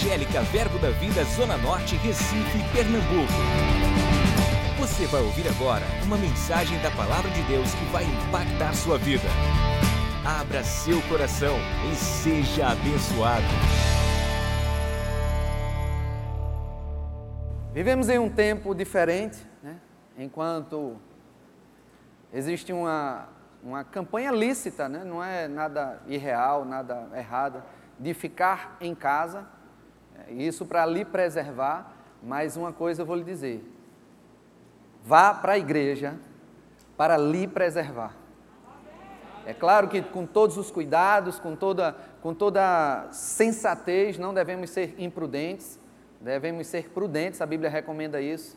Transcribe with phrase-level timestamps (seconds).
[0.00, 3.34] Evangélica Verbo da Vida Zona Norte, Recife, Pernambuco.
[4.78, 9.28] Você vai ouvir agora uma mensagem da Palavra de Deus que vai impactar sua vida.
[10.24, 11.54] Abra seu coração
[11.92, 13.44] e seja abençoado.
[17.74, 19.78] Vivemos em um tempo diferente, né?
[20.16, 20.96] enquanto
[22.32, 23.28] existe uma,
[23.62, 25.04] uma campanha lícita, né?
[25.04, 27.62] não é nada irreal, nada errado,
[27.98, 29.46] de ficar em casa,
[30.30, 33.64] isso para lhe preservar, mas uma coisa eu vou lhe dizer:
[35.04, 36.14] vá para a igreja
[36.96, 38.14] para lhe preservar.
[39.46, 44.94] É claro que com todos os cuidados, com toda, com toda sensatez, não devemos ser
[44.98, 45.80] imprudentes,
[46.20, 48.56] devemos ser prudentes, a Bíblia recomenda isso,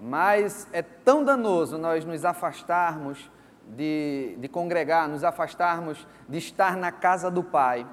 [0.00, 3.30] mas é tão danoso nós nos afastarmos
[3.76, 7.86] de, de congregar, nos afastarmos de estar na casa do Pai,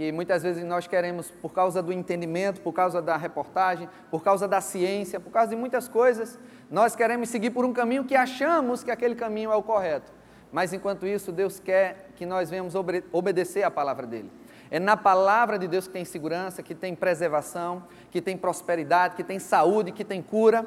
[0.00, 4.48] que muitas vezes nós queremos, por causa do entendimento, por causa da reportagem, por causa
[4.48, 6.38] da ciência, por causa de muitas coisas,
[6.70, 10.10] nós queremos seguir por um caminho que achamos que aquele caminho é o correto.
[10.50, 12.72] Mas enquanto isso, Deus quer que nós venhamos
[13.12, 14.32] obedecer à palavra dele.
[14.70, 19.22] É na palavra de Deus que tem segurança, que tem preservação, que tem prosperidade, que
[19.22, 20.64] tem saúde, que tem cura.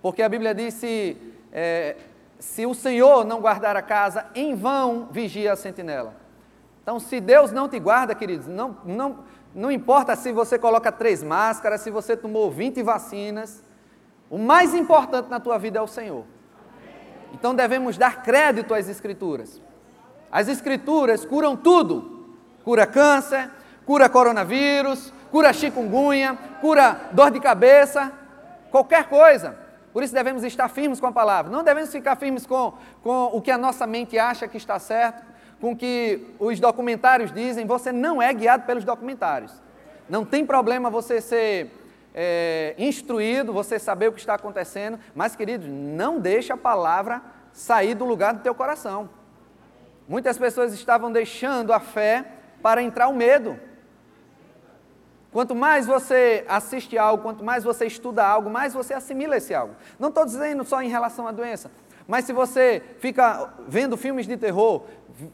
[0.00, 1.16] Porque a Bíblia diz: se,
[1.50, 1.96] é,
[2.38, 6.22] se o Senhor não guardar a casa, em vão vigia a sentinela.
[6.84, 9.20] Então, se Deus não te guarda, queridos, não, não,
[9.54, 13.64] não importa se você coloca três máscaras, se você tomou 20 vacinas,
[14.28, 16.26] o mais importante na tua vida é o Senhor.
[17.32, 19.62] Então devemos dar crédito às Escrituras.
[20.30, 23.50] As Escrituras curam tudo: cura câncer,
[23.86, 28.12] cura coronavírus, cura chikungunya, cura dor de cabeça,
[28.70, 29.56] qualquer coisa.
[29.90, 31.50] Por isso devemos estar firmes com a palavra.
[31.50, 35.24] Não devemos ficar firmes com, com o que a nossa mente acha que está certo,
[35.60, 37.66] com que os documentários dizem.
[37.66, 39.52] Você não é guiado pelos documentários.
[40.08, 41.70] Não tem problema você ser
[42.14, 47.20] é, instruído, você saber o que está acontecendo, mas, queridos, não deixe a palavra
[47.52, 49.08] sair do lugar do teu coração.
[50.08, 52.24] Muitas pessoas estavam deixando a fé
[52.62, 53.58] para entrar o medo.
[55.32, 59.74] Quanto mais você assiste algo, quanto mais você estuda algo, mais você assimila esse algo.
[59.98, 61.70] Não estou dizendo só em relação à doença,
[62.06, 64.82] mas se você fica vendo filmes de terror,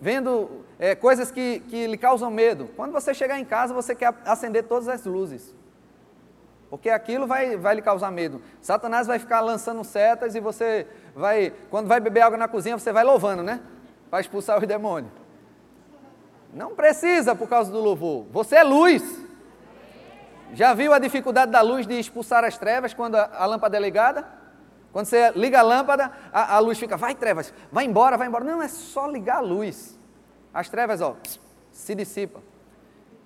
[0.01, 4.15] vendo é, coisas que, que lhe causam medo, quando você chegar em casa, você quer
[4.25, 5.55] acender todas as luzes.
[6.69, 8.41] Porque aquilo vai, vai lhe causar medo.
[8.63, 10.87] Satanás vai ficar lançando setas e você
[11.17, 13.61] vai, quando vai beber água na cozinha, você vai louvando, né?
[14.09, 15.13] Para expulsar os demônios.
[16.55, 18.27] Não precisa por causa do louvor.
[18.31, 19.03] Você é luz.
[20.53, 23.81] Já viu a dificuldade da luz de expulsar as trevas quando a, a lâmpada é
[23.81, 24.40] ligada?
[24.93, 28.45] Quando você liga a lâmpada, a, a, luz fica, vai trevas, vai embora, vai embora.
[28.45, 29.99] Não, é só ligar a luz.
[30.53, 31.17] As trevas, ó,
[31.71, 32.41] se dissipam.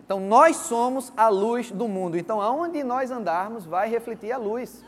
[0.04, 2.19] Então nós somos a luz do mundo.
[2.19, 4.84] Então aonde nós andarmos vai refletir a luz.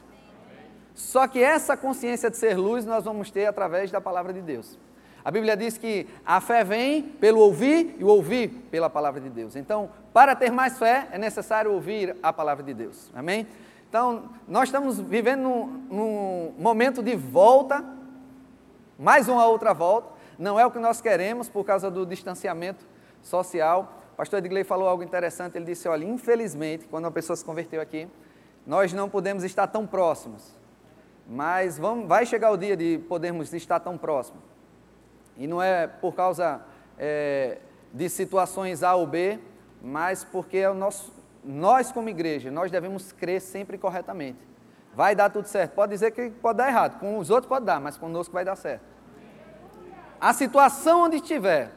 [0.94, 4.78] Só que essa consciência de ser luz nós vamos ter através da palavra de Deus.
[5.24, 9.28] A Bíblia diz que a fé vem pelo ouvir e o ouvir pela palavra de
[9.28, 9.56] Deus.
[9.56, 13.10] Então, para ter mais fé, é necessário ouvir a palavra de Deus.
[13.12, 13.46] Amém?
[13.88, 17.84] Então, nós estamos vivendo num, num momento de volta,
[18.98, 20.08] mais uma outra volta.
[20.38, 22.84] Não é o que nós queremos por causa do distanciamento
[23.22, 27.44] social, o pastor Edgley falou algo interessante, ele disse, olha, infelizmente, quando uma pessoa se
[27.44, 28.08] converteu aqui,
[28.66, 30.42] nós não podemos estar tão próximos,
[31.28, 34.42] mas vamos, vai chegar o dia de podermos estar tão próximos.
[35.36, 36.62] E não é por causa
[36.98, 37.58] é,
[37.92, 39.38] de situações A ou B,
[39.82, 41.12] mas porque é o nosso,
[41.46, 44.38] nós como igreja, nós devemos crer sempre corretamente.
[44.94, 45.72] Vai dar tudo certo.
[45.72, 48.56] Pode dizer que pode dar errado, com os outros pode dar, mas conosco vai dar
[48.56, 48.82] certo.
[50.20, 51.70] A situação onde estiver,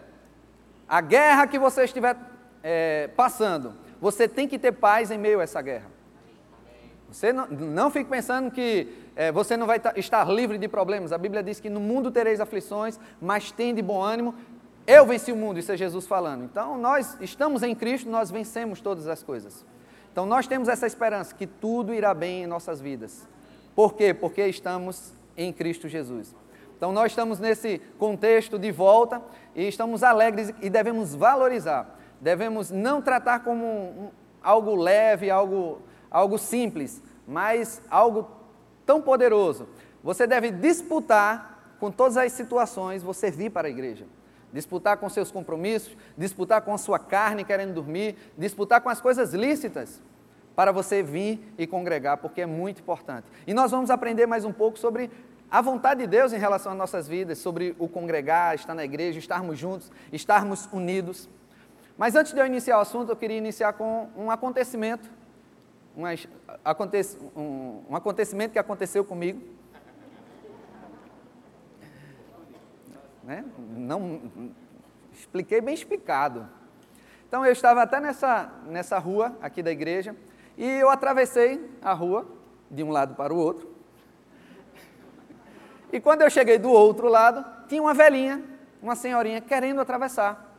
[0.88, 2.18] a guerra que você estiver
[2.64, 5.88] é, passando, você tem que ter paz em meio a essa guerra.
[7.12, 11.12] Você não, não fique pensando que é, você não vai estar livre de problemas.
[11.12, 14.36] A Bíblia diz que no mundo tereis aflições, mas tem de bom ânimo.
[14.92, 16.44] Eu venci o mundo, isso é Jesus falando.
[16.46, 19.64] Então, nós estamos em Cristo, nós vencemos todas as coisas.
[20.12, 23.28] Então, nós temos essa esperança que tudo irá bem em nossas vidas.
[23.76, 24.16] Por quê?
[24.16, 26.36] Porque estamos em Cristo Jesus.
[26.76, 29.22] Então, nós estamos nesse contexto de volta
[29.56, 31.96] e estamos alegres e devemos valorizar.
[32.20, 34.10] Devemos não tratar como um,
[34.42, 38.28] algo leve, algo, algo simples, mas algo
[38.88, 39.68] tão poderoso.
[40.04, 44.08] Você deve disputar com todas as situações, você vir para a igreja.
[44.52, 49.34] Disputar com seus compromissos, disputar com a sua carne querendo dormir, disputar com as coisas
[49.34, 50.02] lícitas
[50.56, 53.26] para você vir e congregar, porque é muito importante.
[53.48, 55.10] E nós vamos aprender mais um pouco sobre
[55.50, 59.18] a vontade de Deus em relação às nossas vidas, sobre o congregar, estar na igreja,
[59.18, 61.30] estarmos juntos, estarmos unidos.
[61.98, 65.10] Mas antes de eu iniciar o assunto, eu queria iniciar com um acontecimento
[67.36, 69.42] um, acontecimento que aconteceu comigo.
[73.30, 73.46] Né?
[73.78, 74.20] Não,
[75.14, 76.50] expliquei bem explicado.
[77.28, 80.16] Então eu estava até nessa, nessa rua aqui da igreja
[80.58, 82.26] e eu atravessei a rua
[82.72, 83.72] de um lado para o outro.
[85.94, 88.44] E quando eu cheguei do outro lado, tinha uma velhinha,
[88.82, 90.58] uma senhorinha querendo atravessar.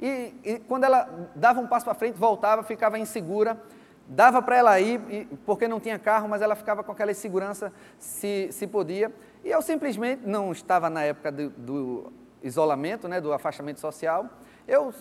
[0.00, 3.60] E, e quando ela dava um passo para frente, voltava, ficava insegura,
[4.06, 8.50] dava para ela ir, porque não tinha carro, mas ela ficava com aquela insegurança se,
[8.52, 9.12] se podia.
[9.44, 12.12] E eu simplesmente, não estava na época do, do
[12.42, 14.28] isolamento, né, do afastamento social,
[14.66, 14.92] eu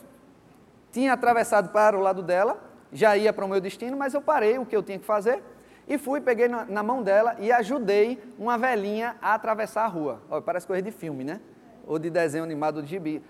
[0.92, 2.62] tinha atravessado para o lado dela,
[2.92, 5.42] já ia para o meu destino, mas eu parei o que eu tinha que fazer
[5.88, 10.22] e fui, peguei na, na mão dela e ajudei uma velhinha a atravessar a rua.
[10.30, 11.40] Olha, parece coisa de filme, né?
[11.88, 13.24] Ou de desenho animado de gibi.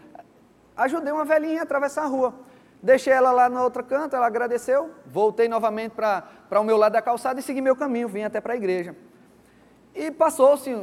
[0.76, 2.34] Ajudei uma velhinha a atravessar a rua.
[2.82, 7.02] Deixei ela lá no outro canto, ela agradeceu, voltei novamente para o meu lado da
[7.02, 8.96] calçada e segui meu caminho, vim até para a igreja.
[9.96, 10.76] E passou-se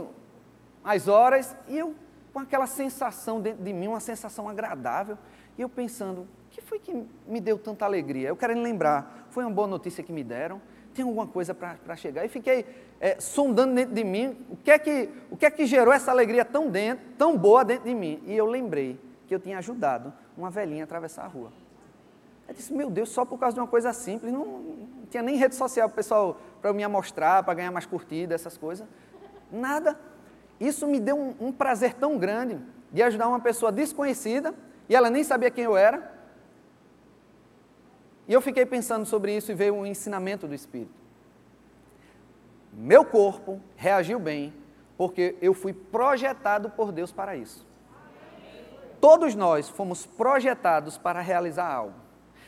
[0.85, 1.95] as horas e eu
[2.33, 5.19] com aquela sensação dentro de mim, uma sensação agradável,
[5.59, 8.29] e eu pensando, o que foi que me deu tanta alegria?
[8.29, 10.61] Eu querendo lembrar, foi uma boa notícia que me deram,
[10.95, 12.25] tem alguma coisa para chegar.
[12.25, 12.67] E fiquei
[13.01, 16.11] é, sondando dentro de mim o que, é que, o que é que gerou essa
[16.11, 18.23] alegria tão dentro, tão boa dentro de mim.
[18.27, 21.53] E eu lembrei que eu tinha ajudado uma velhinha a atravessar a rua.
[22.49, 25.37] Eu disse, meu Deus, só por causa de uma coisa simples, não, não tinha nem
[25.37, 28.87] rede social pessoal para me mostrar, para ganhar mais curtida, essas coisas.
[29.53, 29.97] Nada.
[30.61, 32.59] Isso me deu um, um prazer tão grande
[32.93, 34.55] de ajudar uma pessoa desconhecida
[34.89, 36.21] e ela nem sabia quem eu era
[38.31, 40.95] e eu fiquei pensando sobre isso e veio um ensinamento do Espírito.
[42.73, 44.55] Meu corpo reagiu bem
[44.97, 47.67] porque eu fui projetado por Deus para isso.
[49.01, 51.95] Todos nós fomos projetados para realizar algo.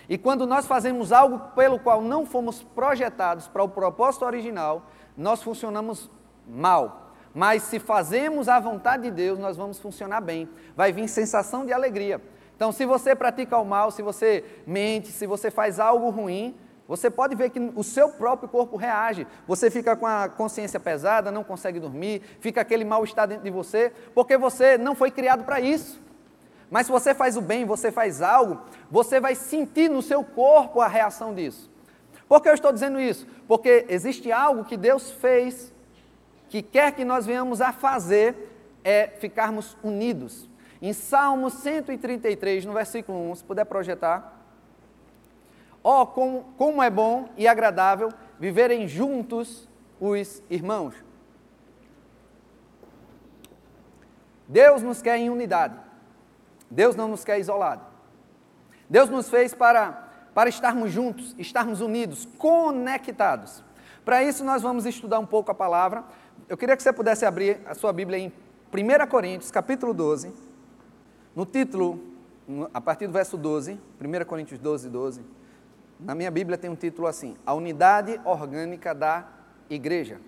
[0.08, 4.86] E quando nós fazemos algo pelo qual não fomos projetados para o propósito original,
[5.16, 6.08] nós funcionamos
[6.46, 7.01] mal.
[7.34, 10.48] Mas se fazemos a vontade de Deus, nós vamos funcionar bem.
[10.76, 12.20] Vai vir sensação de alegria.
[12.54, 16.54] Então, se você pratica o mal, se você mente, se você faz algo ruim,
[16.86, 19.26] você pode ver que o seu próprio corpo reage.
[19.46, 23.92] Você fica com a consciência pesada, não consegue dormir, fica aquele mal-estar dentro de você,
[24.14, 26.00] porque você não foi criado para isso.
[26.70, 30.80] Mas se você faz o bem, você faz algo, você vai sentir no seu corpo
[30.80, 31.70] a reação disso.
[32.28, 33.26] Por que eu estou dizendo isso?
[33.46, 35.72] Porque existe algo que Deus fez,
[36.52, 38.36] que quer que nós venhamos a fazer,
[38.84, 40.46] é ficarmos unidos.
[40.82, 44.38] Em Salmo 133, no versículo 1, se puder projetar.
[45.82, 49.66] Ó, oh, como, como é bom e agradável viverem juntos
[49.98, 50.94] os irmãos.
[54.46, 55.80] Deus nos quer em unidade.
[56.70, 57.86] Deus não nos quer isolado.
[58.90, 63.64] Deus nos fez para, para estarmos juntos, estarmos unidos, conectados.
[64.04, 66.04] Para isso, nós vamos estudar um pouco a palavra.
[66.48, 68.32] Eu queria que você pudesse abrir a sua Bíblia em
[68.72, 70.32] 1 Coríntios, capítulo 12.
[71.34, 71.98] No título,
[72.74, 75.22] a partir do verso 12, 1 Coríntios 12, 12,
[75.98, 79.26] na minha Bíblia tem um título assim: A unidade orgânica da
[79.70, 80.20] igreja.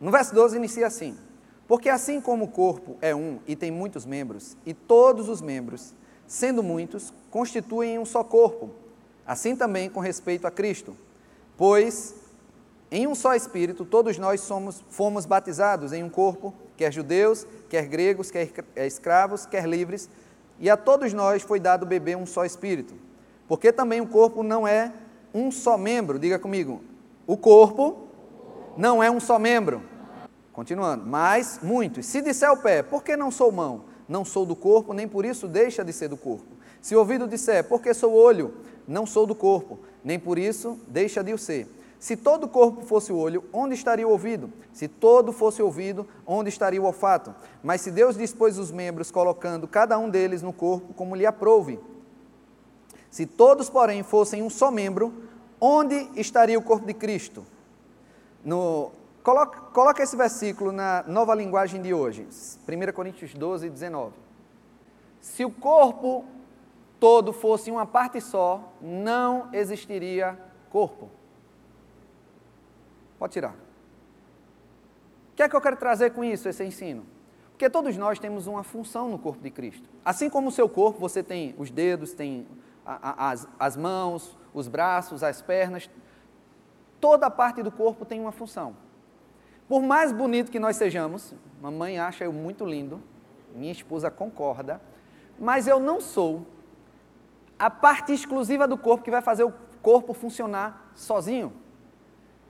[0.00, 1.16] No verso 12 inicia assim:
[1.66, 5.94] Porque assim como o corpo é um e tem muitos membros, e todos os membros,
[6.26, 8.70] sendo muitos, constituem um só corpo,
[9.26, 10.96] assim também com respeito a Cristo.
[11.56, 12.21] Pois
[12.92, 17.86] em um só Espírito, todos nós somos, fomos batizados em um corpo, quer judeus, quer
[17.86, 20.10] gregos, quer escravos, quer livres,
[20.60, 22.94] e a todos nós foi dado beber um só Espírito.
[23.48, 24.92] Porque também o corpo não é
[25.32, 26.84] um só membro, diga comigo,
[27.26, 28.08] o corpo
[28.76, 29.82] não é um só membro.
[30.52, 32.04] Continuando, mas muitos.
[32.04, 33.84] Se disser o pé, por que não sou mão?
[34.06, 36.44] Não sou do corpo, nem por isso deixa de ser do corpo.
[36.82, 38.52] Se o ouvido disser, porque sou olho?
[38.86, 41.66] Não sou do corpo, nem por isso deixa de o ser.
[42.02, 44.52] Se todo o corpo fosse o olho, onde estaria o ouvido?
[44.72, 47.32] Se todo fosse ouvido, onde estaria o olfato?
[47.62, 51.78] Mas se Deus dispôs os membros, colocando cada um deles no corpo como lhe aprouve.
[53.08, 55.14] Se todos, porém, fossem um só membro,
[55.60, 57.46] onde estaria o corpo de Cristo?
[58.44, 58.90] No,
[59.22, 62.26] coloca, coloca esse versículo na nova linguagem de hoje,
[62.68, 64.12] 1 Coríntios 12, 19.
[65.20, 66.24] Se o corpo
[66.98, 70.36] todo fosse uma parte só, não existiria
[70.68, 71.21] corpo.
[73.22, 73.52] Pode tirar.
[73.52, 77.06] O que é que eu quero trazer com isso, esse ensino?
[77.52, 79.88] Porque todos nós temos uma função no corpo de Cristo.
[80.04, 82.48] Assim como o seu corpo, você tem os dedos, tem
[82.84, 85.88] a, a, as, as mãos, os braços, as pernas.
[87.00, 88.74] Toda parte do corpo tem uma função.
[89.68, 93.00] Por mais bonito que nós sejamos, mamãe acha eu muito lindo,
[93.54, 94.80] minha esposa concorda,
[95.38, 96.44] mas eu não sou
[97.56, 101.61] a parte exclusiva do corpo que vai fazer o corpo funcionar sozinho.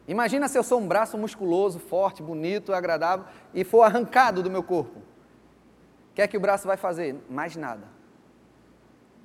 [0.07, 4.63] Imagina se eu sou um braço musculoso, forte, bonito, agradável e for arrancado do meu
[4.63, 4.99] corpo.
[4.99, 7.17] O que é que o braço vai fazer?
[7.31, 7.87] Mais nada.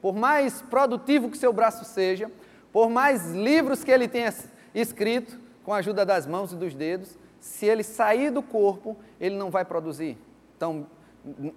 [0.01, 2.31] Por mais produtivo que seu braço seja,
[2.71, 4.33] por mais livros que ele tenha
[4.73, 9.35] escrito, com a ajuda das mãos e dos dedos, se ele sair do corpo, ele
[9.35, 10.17] não vai produzir.
[10.55, 10.87] Então,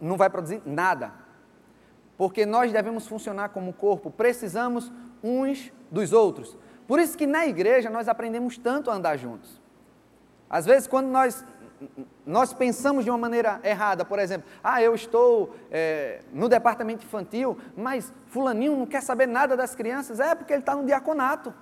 [0.00, 1.12] não vai produzir nada.
[2.16, 4.90] Porque nós devemos funcionar como corpo, precisamos
[5.22, 6.56] uns dos outros.
[6.90, 9.62] Por isso que na igreja nós aprendemos tanto a andar juntos.
[10.50, 11.46] Às vezes, quando nós,
[12.26, 17.56] nós pensamos de uma maneira errada, por exemplo, ah, eu estou é, no departamento infantil,
[17.76, 21.54] mas fulaninho não quer saber nada das crianças, é porque ele está no diaconato,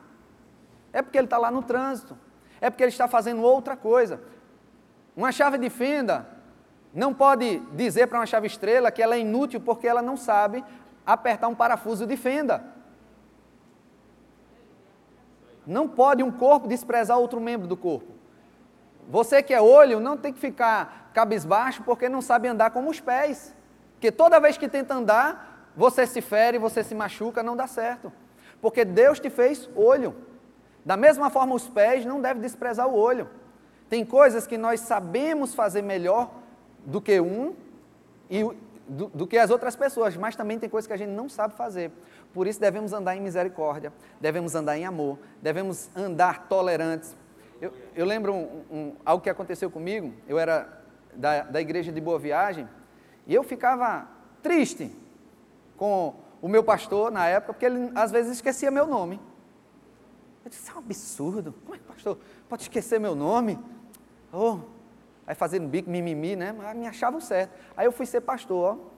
[0.94, 2.16] é porque ele está lá no trânsito,
[2.58, 4.22] é porque ele está fazendo outra coisa.
[5.14, 6.26] Uma chave de fenda
[6.94, 10.64] não pode dizer para uma chave estrela que ela é inútil porque ela não sabe
[11.04, 12.77] apertar um parafuso de fenda.
[15.68, 18.10] Não pode um corpo desprezar outro membro do corpo.
[19.06, 23.00] Você que é olho não tem que ficar cabisbaixo porque não sabe andar como os
[23.00, 23.54] pés.
[23.92, 28.10] Porque toda vez que tenta andar, você se fere, você se machuca, não dá certo.
[28.62, 30.16] Porque Deus te fez olho.
[30.86, 33.28] Da mesma forma, os pés não devem desprezar o olho.
[33.90, 36.30] Tem coisas que nós sabemos fazer melhor
[36.86, 37.54] do que um
[38.30, 38.42] e
[38.88, 41.54] do, do, que as outras pessoas, mas também tem coisas que a gente não sabe
[41.54, 41.92] fazer.
[42.32, 47.16] Por isso devemos andar em misericórdia, devemos andar em amor, devemos andar tolerantes.
[47.60, 50.82] Eu, eu lembro um, um, algo que aconteceu comigo, eu era
[51.14, 52.68] da, da igreja de Boa Viagem,
[53.26, 54.06] e eu ficava
[54.42, 54.94] triste
[55.76, 59.20] com o meu pastor na época, porque ele às vezes esquecia meu nome.
[60.44, 62.18] Eu disse, isso é um absurdo, como é que o pastor
[62.48, 63.58] pode esquecer meu nome?
[64.32, 64.60] Oh,
[65.26, 66.52] aí fazendo bico, mimimi, né?
[66.52, 67.52] Mas me achavam certo.
[67.76, 68.97] Aí eu fui ser pastor, ó.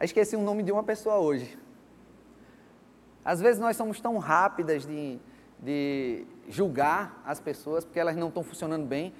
[0.00, 1.58] Aí esqueci o nome de uma pessoa hoje.
[3.22, 5.18] Às vezes nós somos tão rápidas de,
[5.58, 9.12] de julgar as pessoas porque elas não estão funcionando bem.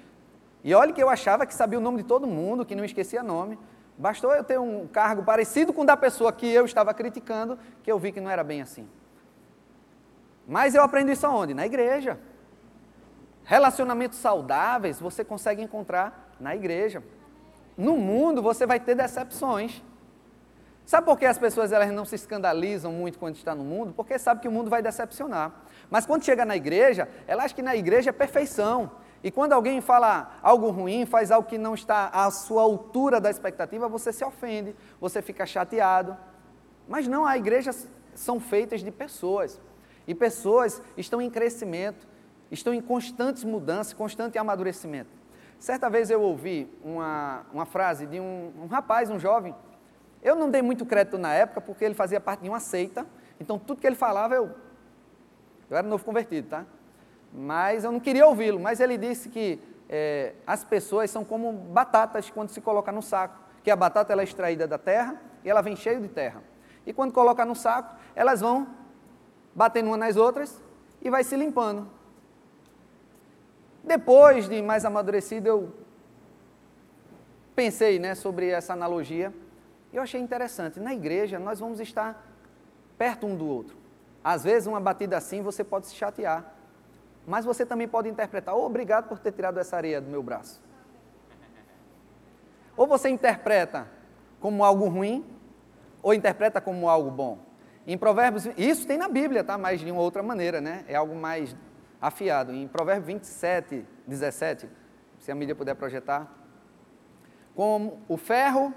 [0.63, 3.21] E olha que eu achava que sabia o nome de todo mundo, que não esquecia
[3.21, 3.59] nome.
[3.95, 7.91] Bastou eu ter um cargo parecido com o da pessoa que eu estava criticando, que
[7.91, 8.89] eu vi que não era bem assim.
[10.47, 11.53] Mas eu aprendo isso aonde?
[11.53, 12.19] Na igreja.
[13.43, 17.03] Relacionamentos saudáveis você consegue encontrar na igreja.
[17.77, 19.83] No mundo você vai ter decepções.
[20.91, 23.93] Sabe por que as pessoas elas não se escandalizam muito quando está no mundo?
[23.93, 25.63] Porque sabe que o mundo vai decepcionar.
[25.89, 28.91] Mas quando chega na igreja, ela acha que na igreja é perfeição.
[29.23, 33.29] E quando alguém fala algo ruim, faz algo que não está à sua altura da
[33.29, 36.17] expectativa, você se ofende, você fica chateado.
[36.89, 37.71] Mas não, a igreja
[38.13, 39.61] são feitas de pessoas.
[40.05, 42.05] E pessoas estão em crescimento,
[42.51, 45.21] estão em constantes mudanças, constante amadurecimento.
[45.57, 49.55] Certa vez eu ouvi uma, uma frase de um, um rapaz, um jovem,
[50.21, 53.05] eu não dei muito crédito na época porque ele fazia parte de uma seita,
[53.39, 54.51] então tudo que ele falava eu.
[55.69, 56.65] Eu era novo convertido, tá?
[57.33, 58.59] Mas eu não queria ouvi-lo.
[58.59, 59.59] Mas ele disse que
[59.89, 64.21] é, as pessoas são como batatas quando se coloca no saco, que a batata ela
[64.21, 66.43] é extraída da terra e ela vem cheia de terra.
[66.85, 68.67] E quando coloca no saco, elas vão
[69.55, 70.61] batendo uma nas outras
[71.01, 71.87] e vai se limpando.
[73.83, 75.75] Depois de mais amadurecido, eu
[77.55, 79.33] pensei né, sobre essa analogia
[79.97, 80.79] eu achei interessante.
[80.79, 82.25] Na igreja, nós vamos estar
[82.97, 83.75] perto um do outro.
[84.23, 86.53] Às vezes, uma batida assim, você pode se chatear.
[87.25, 90.61] Mas você também pode interpretar: oh, obrigado por ter tirado essa areia do meu braço.
[92.75, 93.87] Ou você interpreta
[94.39, 95.25] como algo ruim,
[96.01, 97.39] ou interpreta como algo bom.
[97.85, 99.57] Em Provérbios, isso tem na Bíblia, tá?
[99.57, 100.85] Mas de uma outra maneira, né?
[100.87, 101.55] É algo mais
[101.99, 102.53] afiado.
[102.53, 104.69] Em Provérbios 27, 17,
[105.19, 106.31] se a mídia puder projetar.
[107.55, 108.73] Como o ferro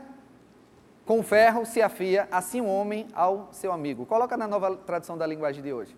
[1.06, 4.06] com ferro se afia, assim o um homem ao seu amigo.
[4.06, 5.96] Coloca na nova tradução da linguagem de hoje.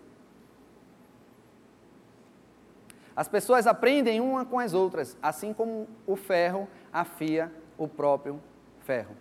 [3.15, 8.39] As pessoas aprendem uma com as outras, assim como o ferro afia o próprio
[8.81, 9.15] ferro.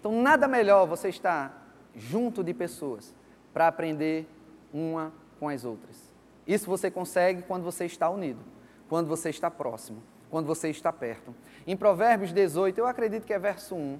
[0.00, 3.14] Então, nada melhor você estar junto de pessoas
[3.52, 4.26] para aprender
[4.72, 6.10] uma com as outras.
[6.46, 8.40] Isso você consegue quando você está unido,
[8.88, 11.34] quando você está próximo, quando você está perto.
[11.66, 13.98] Em Provérbios 18, eu acredito que é verso 1,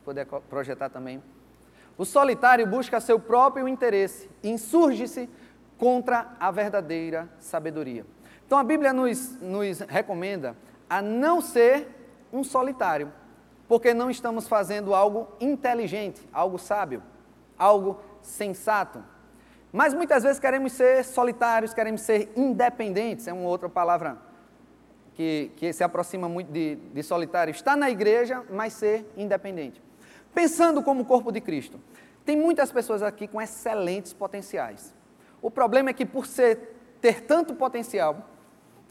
[0.00, 1.22] se puder projetar também.
[1.98, 5.28] O solitário busca seu próprio interesse, insurge-se
[5.76, 8.06] contra a verdadeira sabedoria.
[8.46, 10.56] Então a Bíblia nos, nos recomenda
[10.88, 11.86] a não ser
[12.32, 13.12] um solitário,
[13.68, 17.02] porque não estamos fazendo algo inteligente, algo sábio,
[17.58, 19.04] algo sensato.
[19.70, 24.18] Mas muitas vezes queremos ser solitários, queremos ser independentes, é uma outra palavra
[25.14, 27.52] que, que se aproxima muito de, de solitário.
[27.52, 29.80] Estar na igreja, mas ser independente.
[30.34, 31.80] Pensando como o corpo de Cristo,
[32.24, 34.94] tem muitas pessoas aqui com excelentes potenciais.
[35.42, 38.28] O problema é que por ser, ter tanto potencial,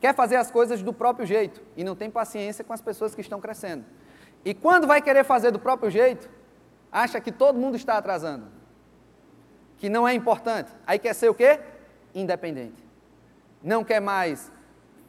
[0.02, 3.22] quer fazer as coisas do próprio jeito e não tem paciência com as pessoas que
[3.22, 3.86] estão crescendo.
[4.44, 6.30] E quando vai querer fazer do próprio jeito,
[6.92, 8.48] acha que todo mundo está atrasando,
[9.78, 10.72] que não é importante.
[10.88, 11.60] Aí quer ser o quê?
[12.16, 12.84] Independente.
[13.62, 14.52] Não quer mais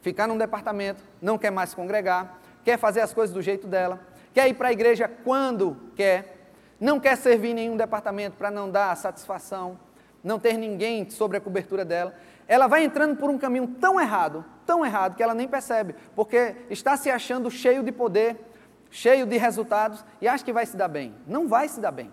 [0.02, 4.00] ficar num departamento, não quer mais congregar, quer fazer as coisas do jeito dela,
[4.32, 8.70] quer ir para a igreja quando quer, não quer servir em nenhum departamento para não
[8.70, 9.78] dar satisfação,
[10.22, 12.14] não ter ninguém sobre a cobertura dela.
[12.46, 16.56] Ela vai entrando por um caminho tão errado, tão errado, que ela nem percebe, porque
[16.68, 18.36] está se achando cheio de poder,
[18.90, 21.14] cheio de resultados e acha que vai se dar bem.
[21.26, 22.10] Não vai se dar bem.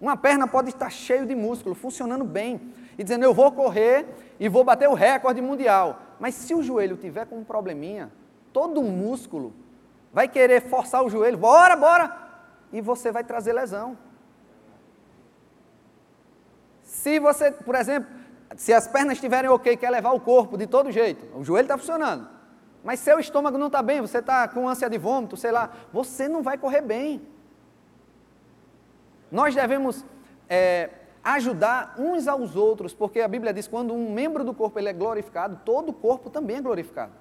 [0.00, 4.06] Uma perna pode estar cheio de músculo, funcionando bem, e dizendo eu vou correr
[4.38, 6.00] e vou bater o recorde mundial.
[6.18, 8.10] Mas se o joelho tiver com um probleminha,
[8.52, 9.52] todo o músculo
[10.12, 12.16] vai querer forçar o joelho, bora, bora,
[12.72, 13.96] e você vai trazer lesão.
[16.82, 18.10] Se você, por exemplo,
[18.56, 21.78] se as pernas estiverem ok, quer levar o corpo de todo jeito, o joelho está
[21.78, 22.28] funcionando,
[22.82, 26.28] mas seu estômago não está bem, você está com ânsia de vômito, sei lá, você
[26.28, 27.22] não vai correr bem.
[29.30, 30.04] Nós devemos
[30.48, 30.90] é,
[31.22, 34.88] ajudar uns aos outros, porque a Bíblia diz que quando um membro do corpo ele
[34.88, 37.12] é glorificado, todo o corpo também é glorificado.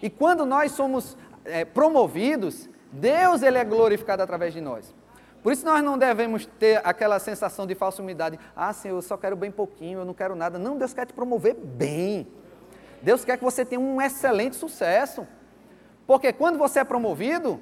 [0.00, 4.94] E quando nós somos é, promovidos, Deus ele é glorificado através de nós.
[5.42, 8.38] Por isso nós não devemos ter aquela sensação de falsa humildade.
[8.56, 10.58] Ah, Senhor, eu só quero bem pouquinho, eu não quero nada.
[10.58, 12.26] Não, Deus quer te promover bem.
[13.00, 15.26] Deus quer que você tenha um excelente sucesso.
[16.06, 17.60] Porque quando você é promovido,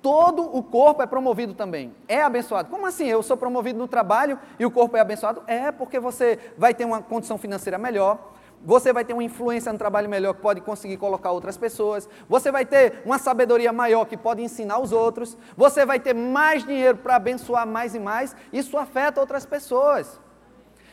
[0.00, 1.94] todo o corpo é promovido também.
[2.06, 2.70] É abençoado.
[2.70, 3.06] Como assim?
[3.06, 5.42] Eu sou promovido no trabalho e o corpo é abençoado?
[5.46, 8.32] É, porque você vai ter uma condição financeira melhor,
[8.64, 12.08] você vai ter uma influência no trabalho melhor que pode conseguir colocar outras pessoas.
[12.28, 15.36] Você vai ter uma sabedoria maior que pode ensinar os outros.
[15.56, 18.34] Você vai ter mais dinheiro para abençoar mais e mais.
[18.52, 20.18] Isso afeta outras pessoas.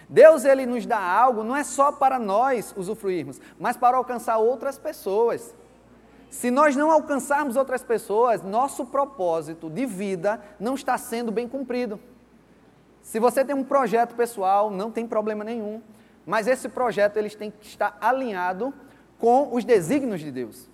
[0.09, 4.77] Deus ele nos dá algo não é só para nós usufruirmos, mas para alcançar outras
[4.77, 5.55] pessoas.
[6.29, 11.97] Se nós não alcançarmos outras pessoas, nosso propósito de vida não está sendo bem cumprido.
[13.01, 15.81] Se você tem um projeto pessoal, não tem problema nenhum.
[16.25, 18.73] Mas esse projeto eles têm que estar alinhado
[19.17, 20.69] com os desígnios de Deus.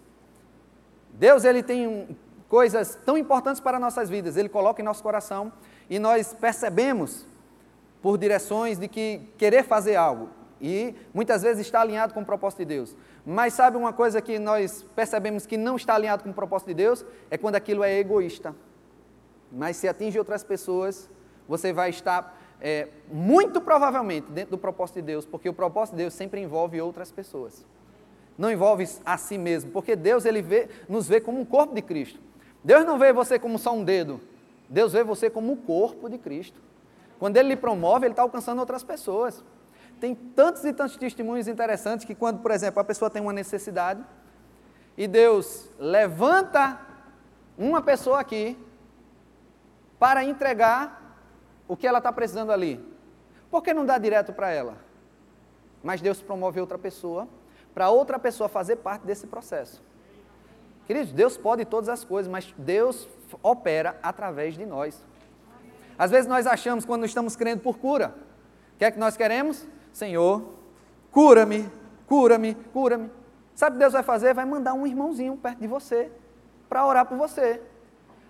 [1.14, 5.52] Deus ele tem coisas tão importantes para nossas vidas, ele coloca em nosso coração
[5.90, 7.26] e nós percebemos
[8.02, 10.30] por direções de que querer fazer algo
[10.62, 12.96] e muitas vezes está alinhado com o propósito de Deus.
[13.26, 16.74] Mas sabe uma coisa que nós percebemos que não está alinhado com o propósito de
[16.74, 17.06] Deus?
[17.30, 18.56] É quando aquilo é egoísta.
[19.52, 21.10] Mas se atinge outras pessoas,
[21.48, 26.04] você vai estar é, muito provavelmente dentro do propósito de Deus, porque o propósito de
[26.04, 27.66] Deus sempre envolve outras pessoas.
[28.38, 31.82] Não envolve a si mesmo, porque Deus ele vê, nos vê como um corpo de
[31.82, 32.20] Cristo.
[32.64, 34.20] Deus não vê você como só um dedo,
[34.70, 36.60] Deus vê você como o corpo de Cristo.
[37.20, 39.44] Quando Ele lhe promove, Ele está alcançando outras pessoas.
[40.00, 44.04] Tem tantos e tantos testemunhos interessantes que quando, por exemplo, a pessoa tem uma necessidade
[44.96, 46.80] e Deus levanta
[47.58, 48.58] uma pessoa aqui
[49.98, 51.07] para entregar
[51.68, 52.84] o que ela está precisando ali.
[53.50, 54.78] Por que não dá direto para ela?
[55.84, 57.28] Mas Deus promove outra pessoa,
[57.74, 59.82] para outra pessoa fazer parte desse processo.
[60.86, 63.08] Queridos, Deus pode todas as coisas, mas Deus
[63.44, 65.04] opera através de nós.
[65.98, 68.16] Às vezes nós achamos, quando estamos crendo por cura,
[68.76, 69.68] o que é que nós queremos?
[69.92, 70.54] Senhor,
[71.12, 71.70] cura-me,
[72.06, 73.10] cura-me, cura-me.
[73.54, 74.34] Sabe o que Deus vai fazer?
[74.34, 76.12] Vai mandar um irmãozinho perto de você,
[76.70, 77.62] para orar por você.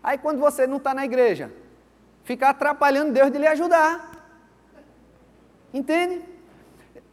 [0.02, 1.52] Aí quando você não está na igreja,
[2.28, 4.12] ficar atrapalhando Deus de lhe ajudar.
[5.74, 6.22] Entende?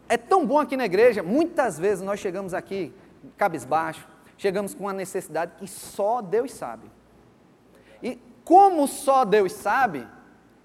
[0.08, 2.92] É tão bom aqui na igreja, muitas vezes nós chegamos aqui
[3.36, 6.90] cabisbaixo, chegamos com uma necessidade que só Deus sabe.
[8.02, 10.04] E como só Deus sabe,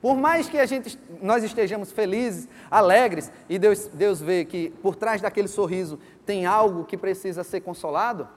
[0.01, 4.95] por mais que a gente, nós estejamos felizes, alegres, e Deus, Deus vê que por
[4.95, 8.27] trás daquele sorriso tem algo que precisa ser consolado,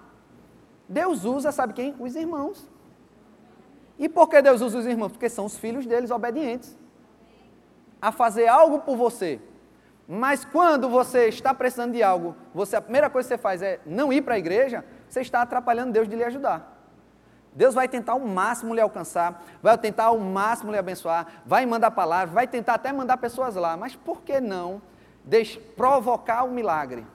[0.86, 1.94] Deus usa, sabe quem?
[1.98, 2.70] Os irmãos.
[4.02, 5.12] E por que Deus usa os irmãos?
[5.12, 6.76] Porque são os filhos deles obedientes
[8.00, 9.40] a fazer algo por você.
[10.08, 13.78] Mas quando você está precisando de algo, você, a primeira coisa que você faz é
[13.86, 16.84] não ir para a igreja, você está atrapalhando Deus de lhe ajudar.
[17.52, 21.92] Deus vai tentar ao máximo lhe alcançar, vai tentar ao máximo lhe abençoar, vai mandar
[21.92, 24.82] palavras, vai tentar até mandar pessoas lá, mas por que não
[25.76, 27.06] provocar o um milagre?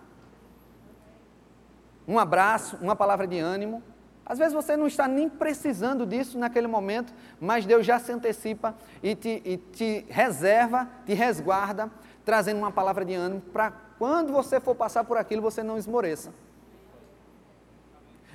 [2.07, 3.83] Um abraço, uma palavra de ânimo,
[4.29, 8.75] às vezes você não está nem precisando disso naquele momento, mas Deus já se antecipa
[9.01, 11.89] e te, e te reserva, te resguarda,
[12.25, 16.33] trazendo uma palavra de ânimo para quando você for passar por aquilo você não esmoreça.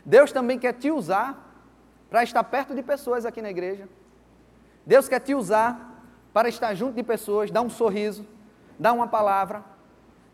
[0.02, 1.38] Deus também quer te usar
[2.09, 3.87] para estar perto de pessoas aqui na igreja.
[4.87, 6.02] Deus quer te usar
[6.33, 8.26] para estar junto de pessoas, dar um sorriso,
[8.78, 9.62] dar uma palavra.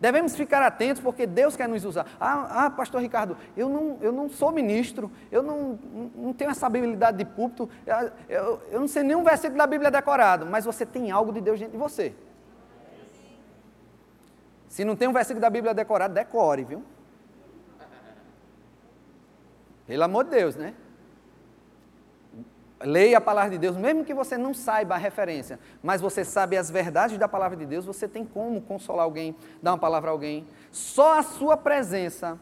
[0.01, 2.07] Devemos ficar atentos porque Deus quer nos usar.
[2.21, 5.79] Ah, ah pastor Ricardo, eu não, eu não sou ministro, eu não,
[6.15, 9.91] não tenho essa habilidade de púlpito, eu, eu, eu não sei nenhum versículo da Bíblia
[9.91, 12.15] decorado, mas você tem algo de Deus dentro de você.
[14.69, 16.85] Se não tem um versículo da Bíblia decorado, decore, viu?
[19.87, 20.75] Pelo amor de Deus, né?
[22.81, 26.57] Leia a palavra de Deus, mesmo que você não saiba a referência, mas você sabe
[26.57, 30.13] as verdades da palavra de Deus, você tem como consolar alguém, dar uma palavra a
[30.13, 30.47] alguém.
[30.71, 32.39] Só a sua presença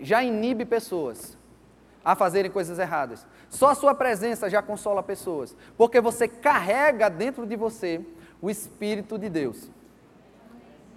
[0.00, 1.38] já inibe pessoas
[2.04, 3.24] a fazerem coisas erradas.
[3.48, 8.04] Só a sua presença já consola pessoas, porque você carrega dentro de você
[8.42, 9.70] o Espírito de Deus.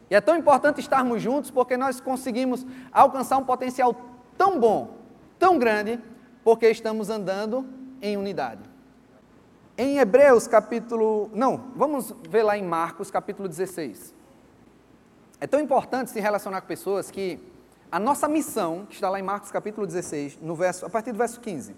[0.10, 3.96] E é tão importante estarmos juntos porque nós conseguimos alcançar um potencial
[4.36, 4.98] tão bom,
[5.38, 6.00] tão grande,
[6.44, 8.62] porque estamos andando em unidade.
[9.78, 11.32] Em Hebreus capítulo.
[11.34, 14.14] Não, vamos ver lá em Marcos capítulo 16.
[15.40, 17.40] É tão importante se relacionar com pessoas que
[17.90, 21.18] a nossa missão, que está lá em Marcos capítulo 16, no verso, a partir do
[21.18, 21.76] verso 15.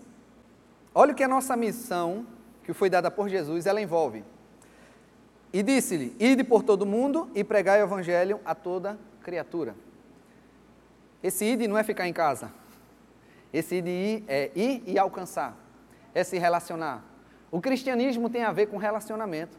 [0.93, 2.25] Olha o que a nossa missão,
[2.63, 4.23] que foi dada por Jesus, ela envolve.
[5.53, 9.75] E disse-lhe: Ide por todo mundo e pregai o evangelho a toda criatura.
[11.21, 12.51] Esse ide não é ficar em casa.
[13.53, 15.64] Esse ide é ir e alcançar
[16.15, 17.03] é se relacionar.
[17.51, 19.57] O cristianismo tem a ver com relacionamento.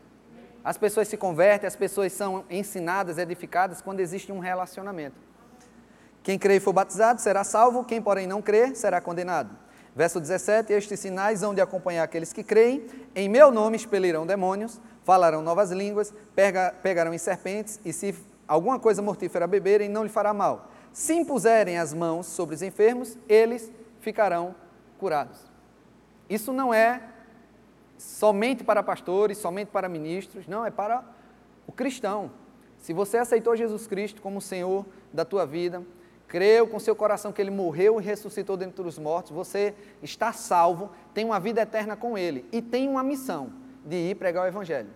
[0.65, 5.21] As pessoas se convertem, as pessoas são ensinadas, edificadas quando existe um relacionamento.
[6.25, 9.57] Quem crê e for batizado será salvo, quem, porém, não crê será condenado.
[9.95, 14.81] Verso 17: Estes sinais hão de acompanhar aqueles que creem, em meu nome expelirão demônios,
[15.05, 18.13] falarão novas línguas, pega, pegarão em serpentes, e se
[18.49, 20.69] alguma coisa mortífera beberem, não lhe fará mal.
[20.93, 24.55] Se impuserem as mãos sobre os enfermos, eles ficarão
[24.99, 25.46] curados.
[26.29, 27.01] Isso não é
[27.99, 31.05] somente para pastores, somente para ministros, não, é para
[31.67, 32.31] o cristão.
[32.79, 35.83] Se você aceitou Jesus Cristo como Senhor da tua vida,
[36.29, 40.91] creu com seu coração que ele morreu e ressuscitou dentre os mortos, você está salvo,
[41.15, 43.53] tem uma vida eterna com ele e tem uma missão
[43.85, 44.91] de ir pregar o evangelho.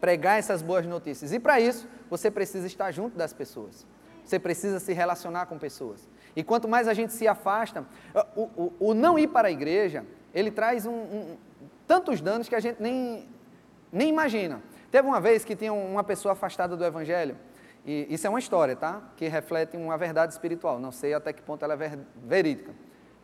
[0.00, 1.32] Pregar essas boas notícias.
[1.32, 3.86] E para isso, você precisa estar junto das pessoas.
[4.24, 6.08] Você precisa se relacionar com pessoas.
[6.36, 7.84] E quanto mais a gente se afasta,
[8.34, 11.36] o, o, o não ir para a igreja ele traz um, um,
[11.86, 13.28] tantos danos que a gente nem,
[13.92, 14.60] nem imagina.
[14.90, 17.36] Teve uma vez que tinha uma pessoa afastada do Evangelho,
[17.86, 19.02] e isso é uma história, tá?
[19.16, 20.78] Que reflete uma verdade espiritual.
[20.78, 22.72] Não sei até que ponto ela é verídica,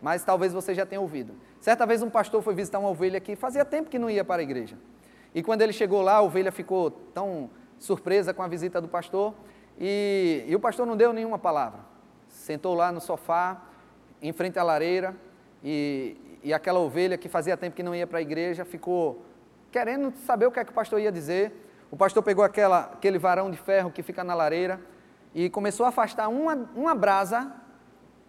[0.00, 1.34] mas talvez você já tenha ouvido.
[1.60, 4.40] Certa vez um pastor foi visitar uma ovelha que fazia tempo que não ia para
[4.40, 4.76] a igreja.
[5.34, 9.34] E quando ele chegou lá, a ovelha ficou tão surpresa com a visita do pastor,
[9.78, 11.80] e, e o pastor não deu nenhuma palavra.
[12.28, 13.62] Sentou lá no sofá,
[14.20, 15.16] em frente à lareira,
[15.64, 19.24] e, e aquela ovelha que fazia tempo que não ia para a igreja ficou
[19.70, 21.52] querendo saber o que é que o pastor ia dizer.
[21.90, 24.80] O pastor pegou aquela, aquele varão de ferro que fica na lareira
[25.34, 27.52] e começou a afastar uma, uma brasa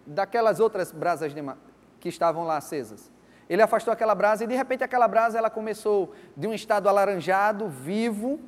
[0.06, 1.42] daquelas outras brasas de,
[2.00, 3.12] que estavam lá acesas.
[3.50, 7.68] Ele afastou aquela brasa e de repente aquela brasa ela começou de um estado alaranjado,
[7.68, 8.40] vivo,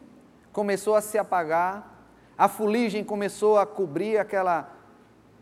[0.51, 2.05] começou a se apagar,
[2.37, 4.69] a fuligem começou a cobrir aquela,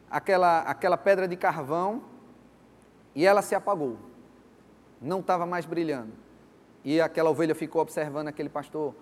[0.09, 2.03] aquela, aquela pedra de carvão
[3.15, 4.10] e ela se apagou
[5.01, 6.11] não estava mais brilhando.
[6.83, 8.95] E aquela ovelha ficou observando aquele pastor,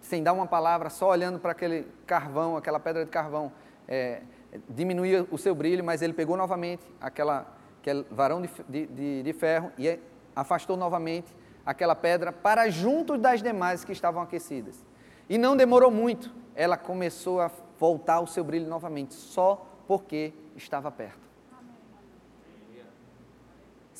[0.00, 3.52] sem dar uma palavra, só olhando para aquele carvão, aquela pedra de carvão.
[3.88, 4.22] É,
[4.68, 7.46] diminuía o seu brilho, mas ele pegou novamente aquela,
[7.80, 9.98] aquele varão de, de, de ferro e
[10.34, 14.84] afastou novamente aquela pedra para junto das demais que estavam aquecidas.
[15.28, 20.90] E não demorou muito, ela começou a voltar o seu brilho novamente, só porque estava
[20.90, 21.29] perto.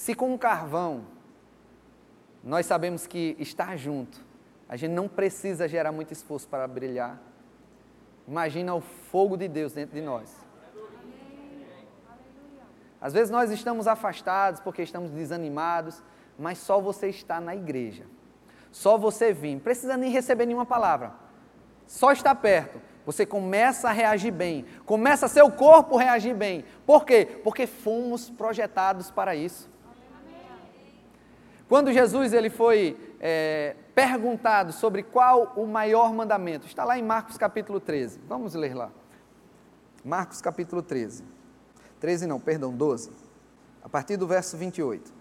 [0.00, 1.02] Se com um carvão
[2.42, 4.18] nós sabemos que estar junto,
[4.66, 7.20] a gente não precisa gerar muito esforço para brilhar.
[8.26, 10.34] Imagina o fogo de Deus dentro de nós.
[12.98, 16.02] Às vezes nós estamos afastados porque estamos desanimados,
[16.38, 18.06] mas só você está na igreja.
[18.72, 21.12] Só você vir, não precisa nem receber nenhuma palavra.
[21.86, 22.80] Só está perto.
[23.04, 26.64] Você começa a reagir bem, começa seu corpo a reagir bem.
[26.86, 27.40] Por quê?
[27.44, 29.68] Porque fomos projetados para isso.
[31.70, 37.38] Quando Jesus ele foi é, perguntado sobre qual o maior mandamento, está lá em Marcos
[37.38, 38.18] capítulo 13.
[38.26, 38.90] Vamos ler lá.
[40.04, 41.22] Marcos capítulo 13.
[42.00, 43.12] 13 não, perdão, 12.
[43.84, 45.12] A partir do verso 28.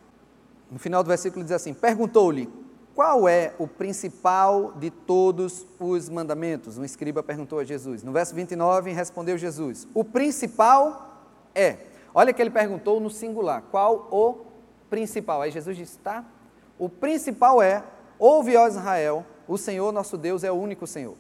[0.72, 2.50] No final do versículo diz assim: Perguntou-lhe,
[2.96, 6.80] qual é o principal de todos os mandamentos?
[6.80, 8.02] Um escriba perguntou a Jesus.
[8.02, 11.78] No verso 29, respondeu Jesus: O principal é.
[12.12, 14.48] Olha que ele perguntou no singular: qual o
[14.90, 15.44] principal?
[15.44, 16.26] Aí Jesus disse: Tá,
[16.80, 17.84] o principal é:
[18.18, 21.16] ouve, ó Israel, o Senhor nosso Deus é o único Senhor.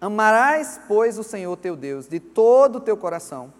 [0.00, 3.52] Amarás, pois, o Senhor teu Deus de todo o teu coração,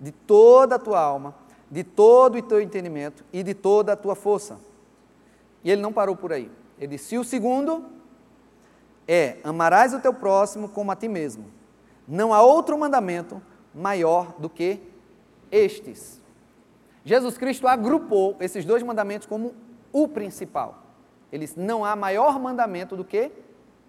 [0.00, 1.34] de toda a tua alma,
[1.70, 4.58] de todo o teu entendimento e de toda a tua força.
[5.64, 6.50] E ele não parou por aí.
[6.78, 7.84] Ele disse: o segundo
[9.08, 11.46] é: amarás o teu próximo como a ti mesmo.
[12.06, 13.42] Não há outro mandamento
[13.74, 14.80] maior do que
[15.50, 16.20] estes.
[17.04, 19.54] Jesus Cristo agrupou esses dois mandamentos como
[19.96, 20.82] o principal.
[21.32, 23.32] Ele disse: não há maior mandamento do que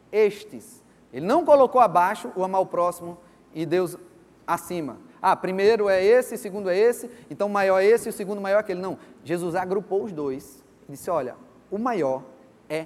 [0.10, 0.82] estes.
[1.12, 3.18] Ele não colocou abaixo o amar o próximo
[3.54, 3.98] e Deus
[4.46, 4.98] acima.
[5.22, 8.60] Ah, primeiro é esse, segundo é esse, então maior é esse o segundo maior é
[8.62, 8.80] aquele.
[8.80, 11.36] Não, Jesus agrupou os dois e disse: olha,
[11.70, 12.24] o maior
[12.70, 12.86] é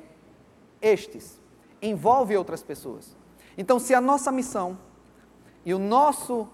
[0.82, 1.40] estes.
[1.80, 3.16] Envolve outras pessoas.
[3.56, 4.80] Então, se a nossa missão
[5.64, 6.48] e o nosso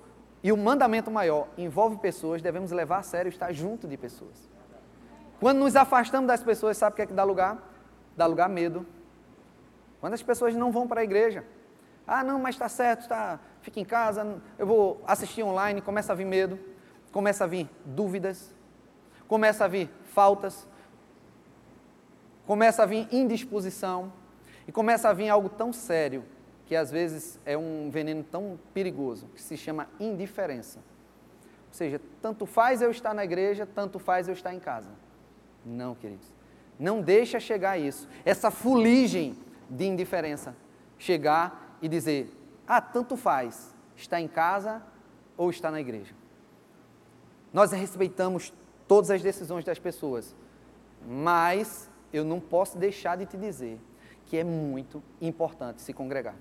[0.43, 4.56] e o mandamento maior envolve pessoas, devemos levar a sério estar junto de pessoas.
[5.39, 7.57] Quando nos afastamos das pessoas, sabe o que é que dá lugar?
[8.15, 8.85] Dá lugar medo.
[9.99, 11.43] Quando as pessoas não vão para a igreja.
[12.05, 16.15] Ah, não, mas está certo, está, fica em casa, eu vou assistir online, começa a
[16.15, 16.57] vir medo,
[17.11, 18.55] começa a vir dúvidas,
[19.27, 20.65] começa a vir faltas,
[22.45, 24.13] começa a vir indisposição
[24.65, 26.23] e começa a vir algo tão sério
[26.65, 30.79] que às vezes é um veneno tão perigoso, que se chama indiferença.
[30.79, 34.89] Ou seja, tanto faz eu estar na igreja, tanto faz eu estar em casa.
[35.67, 36.33] Não, queridos.
[36.79, 38.07] Não deixa chegar isso.
[38.23, 39.37] Essa fuligem
[39.69, 40.55] de indiferença
[40.97, 42.31] chegar e dizer:
[42.65, 44.81] "Ah, tanto faz, está em casa
[45.35, 46.15] ou está na igreja".
[47.51, 48.53] Nós respeitamos
[48.87, 50.35] todas as decisões das pessoas,
[51.05, 53.79] mas eu não posso deixar de te dizer
[54.25, 56.35] que é muito importante se congregar.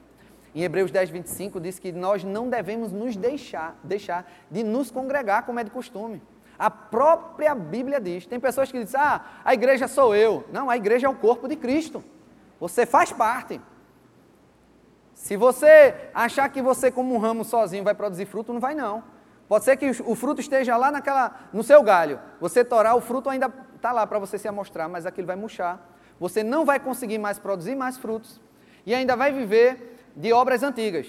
[0.55, 5.45] Em Hebreus 10, 25 diz que nós não devemos nos deixar, deixar de nos congregar
[5.45, 6.23] como é de costume.
[6.59, 8.27] A própria Bíblia diz.
[8.27, 10.45] Tem pessoas que dizem, ah, a igreja sou eu.
[10.53, 12.03] Não, a igreja é o corpo de Cristo.
[12.59, 13.61] Você faz parte.
[15.15, 19.03] Se você achar que você, como um ramo sozinho, vai produzir fruto, não vai não.
[19.49, 22.21] Pode ser que o fruto esteja lá naquela, no seu galho.
[22.41, 25.81] Você torar, o fruto ainda está lá para você se amostrar, mas aquilo vai murchar.
[26.19, 28.41] Você não vai conseguir mais produzir mais frutos.
[28.85, 31.07] E ainda vai viver de obras antigas.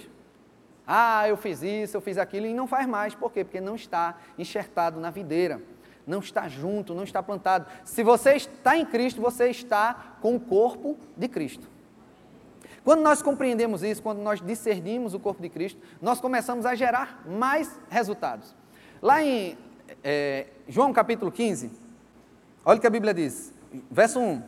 [0.88, 3.14] Ah, eu fiz isso, eu fiz aquilo, e não faz mais.
[3.14, 3.44] Por quê?
[3.44, 5.62] Porque não está enxertado na videira,
[6.06, 7.66] não está junto, não está plantado.
[7.84, 11.68] Se você está em Cristo, você está com o corpo de Cristo.
[12.84, 17.22] Quando nós compreendemos isso, quando nós discernimos o corpo de Cristo, nós começamos a gerar
[17.28, 18.56] mais resultados.
[19.02, 19.58] Lá em
[20.02, 21.70] é, João capítulo 15,
[22.64, 23.54] olha o que a Bíblia diz,
[23.92, 24.42] verso 1: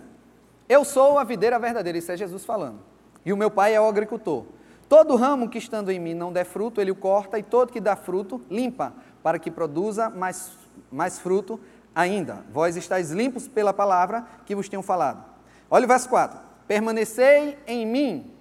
[0.69, 2.89] Eu sou a videira verdadeira, isso é Jesus falando
[3.25, 4.45] e o meu pai é o agricultor.
[4.89, 7.79] Todo ramo que estando em mim não der fruto, ele o corta, e todo que
[7.79, 10.51] dá fruto, limpa, para que produza mais,
[10.91, 11.59] mais fruto
[11.93, 12.43] ainda.
[12.51, 15.23] Vós estáis limpos pela palavra que vos tenho falado.
[15.69, 16.39] Olha o verso 4.
[16.67, 18.31] Permanecei em mim,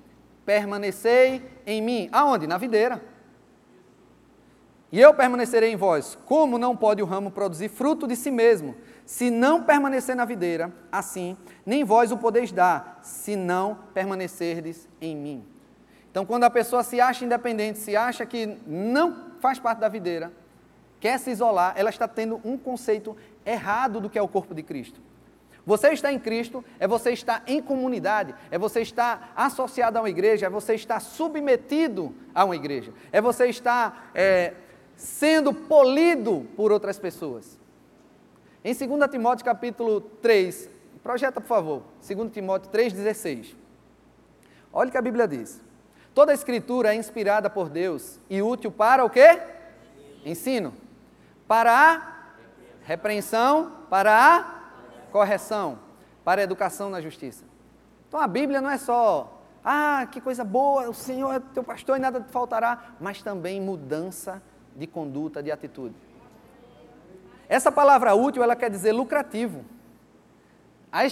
[0.46, 2.08] permanecei em mim.
[2.10, 2.46] Aonde?
[2.46, 3.02] Na videira.
[4.90, 6.16] E eu permanecerei em vós.
[6.24, 10.72] Como não pode o ramo produzir fruto de si mesmo, se não permanecer na videira,
[10.90, 15.57] assim, nem vós o podeis dar, se não permanecerdes em mim.
[16.18, 20.32] Então, quando a pessoa se acha independente, se acha que não faz parte da videira,
[20.98, 24.64] quer se isolar, ela está tendo um conceito errado do que é o corpo de
[24.64, 25.00] Cristo.
[25.64, 30.10] Você está em Cristo, é você estar em comunidade, é você estar associado a uma
[30.10, 34.54] igreja, é você estar submetido a uma igreja, é você estar é,
[34.96, 37.56] sendo polido por outras pessoas.
[38.64, 40.68] Em 2 Timóteo capítulo 3,
[41.00, 43.54] projeta por favor, 2 Timóteo 3,16.
[44.72, 45.67] Olha o que a Bíblia diz.
[46.18, 49.40] Toda a escritura é inspirada por Deus e útil para o quê?
[50.24, 50.74] Ensino.
[51.46, 52.02] Para a
[52.82, 54.44] repreensão, para a
[55.12, 55.78] correção,
[56.24, 57.44] para a educação na justiça.
[58.08, 61.96] Então a Bíblia não é só, ah, que coisa boa, o Senhor é teu pastor
[61.96, 64.42] e nada te faltará, mas também mudança
[64.74, 65.94] de conduta, de atitude.
[67.48, 69.64] Essa palavra útil, ela quer dizer lucrativo.
[70.90, 71.02] A,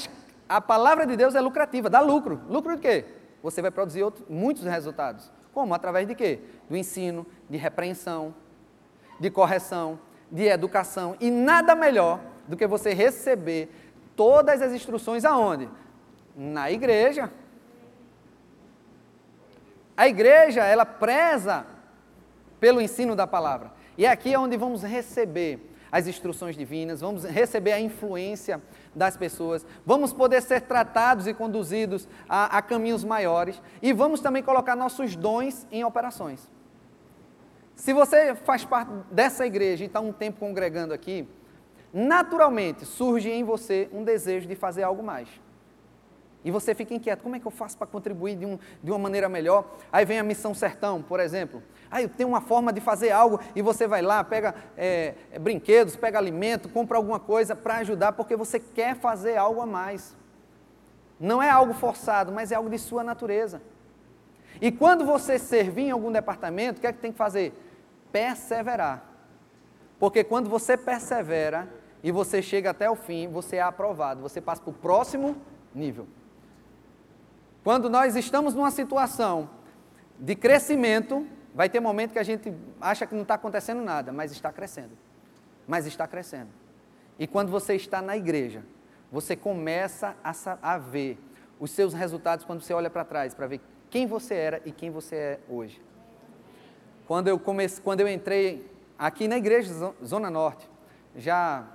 [0.48, 2.40] a palavra de Deus é lucrativa, dá lucro.
[2.48, 3.04] Lucro de quê?
[3.46, 5.30] Você vai produzir outro, muitos resultados.
[5.54, 5.72] Como?
[5.72, 6.40] Através de quê?
[6.68, 8.34] Do ensino, de repreensão,
[9.20, 11.16] de correção, de educação.
[11.20, 13.70] E nada melhor do que você receber
[14.16, 15.68] todas as instruções aonde?
[16.34, 17.30] Na igreja.
[19.96, 21.64] A igreja, ela preza
[22.58, 23.70] pelo ensino da palavra.
[23.96, 28.60] E é aqui onde vamos receber as instruções divinas, vamos receber a influência
[28.94, 34.42] das pessoas, vamos poder ser tratados e conduzidos a, a caminhos maiores e vamos também
[34.42, 36.50] colocar nossos dons em operações.
[37.74, 41.28] Se você faz parte dessa igreja e está um tempo congregando aqui,
[41.92, 45.28] naturalmente surge em você um desejo de fazer algo mais.
[46.46, 49.00] E você fica inquieto, como é que eu faço para contribuir de, um, de uma
[49.00, 49.68] maneira melhor?
[49.90, 51.60] Aí vem a missão sertão, por exemplo.
[51.90, 55.96] Aí tenho uma forma de fazer algo e você vai lá, pega é, é, brinquedos,
[55.96, 60.16] pega alimento, compra alguma coisa para ajudar, porque você quer fazer algo a mais.
[61.18, 63.60] Não é algo forçado, mas é algo de sua natureza.
[64.60, 67.60] E quando você servir em algum departamento, o que é que tem que fazer?
[68.12, 69.02] Perseverar.
[69.98, 71.68] Porque quando você persevera
[72.04, 75.36] e você chega até o fim, você é aprovado, você passa para o próximo
[75.74, 76.06] nível.
[77.66, 79.50] Quando nós estamos numa situação
[80.20, 84.30] de crescimento, vai ter momento que a gente acha que não está acontecendo nada, mas
[84.30, 84.92] está crescendo.
[85.66, 86.50] Mas está crescendo.
[87.18, 88.62] E quando você está na igreja,
[89.10, 91.18] você começa a, a ver
[91.58, 94.88] os seus resultados quando você olha para trás, para ver quem você era e quem
[94.92, 95.82] você é hoje.
[97.04, 100.70] Quando eu, comecei, quando eu entrei aqui na igreja Zona Norte,
[101.16, 101.66] já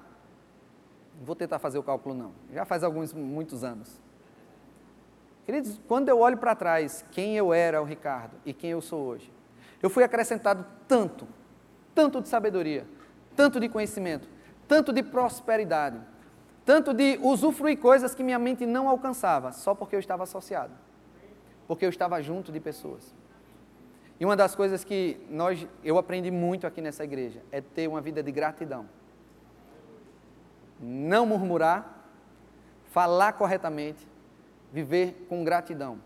[1.22, 4.00] vou tentar fazer o cálculo não, já faz alguns muitos anos.
[5.52, 9.06] Queridos, quando eu olho para trás, quem eu era, o Ricardo, e quem eu sou
[9.06, 9.30] hoje,
[9.84, 11.28] eu fui acrescentado tanto,
[11.94, 12.88] tanto de sabedoria,
[13.36, 14.30] tanto de conhecimento,
[14.66, 16.00] tanto de prosperidade,
[16.64, 20.72] tanto de usufruir coisas que minha mente não alcançava, só porque eu estava associado,
[21.68, 23.14] porque eu estava junto de pessoas.
[24.22, 28.00] E uma das coisas que nós, eu aprendi muito aqui nessa igreja é ter uma
[28.00, 28.88] vida de gratidão.
[30.80, 32.06] Não murmurar,
[32.86, 34.10] falar corretamente,
[34.72, 36.00] viver com gratidão.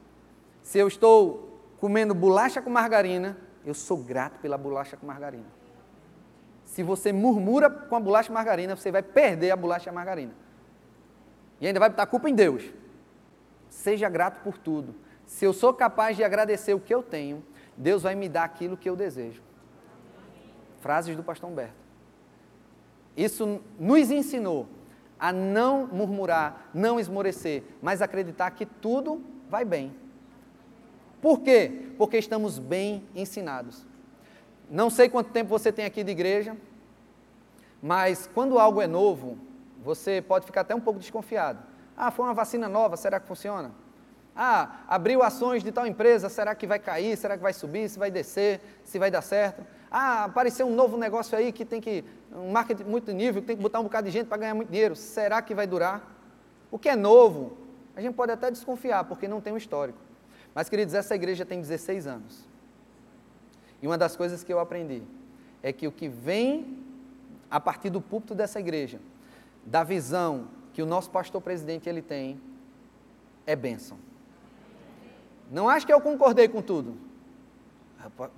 [0.61, 5.45] Se eu estou comendo bolacha com margarina, eu sou grato pela bolacha com margarina.
[6.65, 10.33] Se você murmura com a bolacha margarina, você vai perder a bolacha margarina.
[11.61, 12.63] E ainda vai botar culpa em Deus.
[13.69, 14.95] Seja grato por tudo.
[15.25, 17.43] Se eu sou capaz de agradecer o que eu tenho,
[17.77, 19.41] Deus vai me dar aquilo que eu desejo.
[20.81, 21.73] Frases do pastor Humberto.
[23.15, 24.67] Isso nos ensinou
[25.19, 29.95] a não murmurar, não esmorecer, mas acreditar que tudo vai bem.
[31.21, 31.89] Por quê?
[31.97, 33.85] Porque estamos bem ensinados.
[34.69, 36.55] Não sei quanto tempo você tem aqui de igreja,
[37.81, 39.37] mas quando algo é novo,
[39.83, 41.59] você pode ficar até um pouco desconfiado.
[41.95, 43.71] Ah, foi uma vacina nova, será que funciona?
[44.35, 47.15] Ah, abriu ações de tal empresa, será que vai cair?
[47.15, 47.87] Será que vai subir?
[47.87, 48.59] Se vai descer?
[48.83, 49.65] Se vai dar certo?
[49.89, 53.55] Ah, apareceu um novo negócio aí que tem que, um marketing muito nível, que tem
[53.55, 54.95] que botar um bocado de gente para ganhar muito dinheiro.
[54.95, 56.15] Será que vai durar?
[56.71, 57.57] O que é novo,
[57.95, 59.99] a gente pode até desconfiar, porque não tem um histórico.
[60.53, 62.45] Mas, queridos, essa igreja tem 16 anos.
[63.81, 65.03] E uma das coisas que eu aprendi
[65.61, 66.83] é que o que vem
[67.49, 68.99] a partir do púlpito dessa igreja,
[69.65, 72.39] da visão que o nosso pastor presidente ele tem,
[73.45, 73.97] é bênção.
[75.51, 76.97] Não acho que eu concordei com tudo.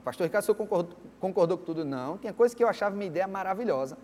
[0.04, 1.86] Pastor Ricardo, o senhor concordou, concordou com tudo?
[1.86, 3.98] Não, tinha coisa que eu achava minha ideia maravilhosa.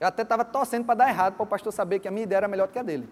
[0.00, 2.38] Eu até estava torcendo para dar errado, para o pastor saber que a minha ideia
[2.38, 3.08] era melhor do que a dele.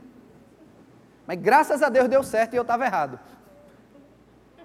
[1.26, 3.18] Mas graças a Deus deu certo e eu estava errado.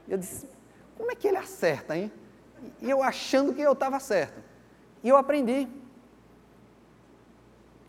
[0.07, 0.47] Eu disse,
[0.97, 2.11] como é que ele acerta, hein?
[2.79, 4.39] E eu achando que eu estava certo.
[5.03, 5.67] E eu aprendi.